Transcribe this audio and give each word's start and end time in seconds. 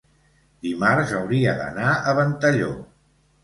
dimarts 0.67 1.13
hauria 1.19 1.55
d'anar 1.61 1.95
a 2.15 2.19
Ventalló. 2.23 2.75